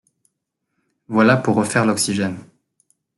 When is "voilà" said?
1.09-1.37